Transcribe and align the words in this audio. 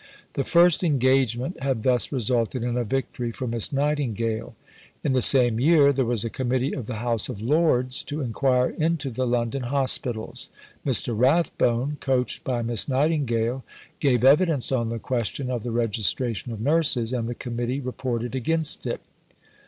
The 0.33 0.43
first 0.43 0.83
engagement 0.83 1.61
had 1.61 1.83
thus 1.83 2.11
resulted 2.11 2.63
in 2.63 2.75
a 2.75 2.83
victory 2.83 3.31
for 3.31 3.45
Miss 3.45 3.71
Nightingale. 3.71 4.55
In 5.03 5.13
the 5.13 5.21
same 5.21 5.59
year 5.59 5.93
there 5.93 6.05
was 6.05 6.25
a 6.25 6.29
Committee 6.31 6.73
of 6.75 6.87
the 6.87 7.03
House 7.05 7.29
of 7.29 7.39
Lords 7.39 8.03
to 8.05 8.19
inquire 8.21 8.71
into 8.71 9.11
the 9.11 9.27
London 9.27 9.61
Hospitals. 9.61 10.49
Mr. 10.83 11.15
Rathbone, 11.15 11.97
coached 11.99 12.43
by 12.43 12.63
Miss 12.63 12.87
Nightingale, 12.89 13.63
gave 13.99 14.23
evidence 14.23 14.71
on 14.71 14.89
the 14.89 14.97
question 14.97 15.51
of 15.51 15.61
the 15.61 15.69
registration 15.69 16.51
of 16.51 16.59
nurses, 16.61 17.13
and 17.13 17.29
the 17.29 17.35
Committee 17.35 17.79
reported 17.79 18.33
against 18.33 18.87
it. 18.87 19.01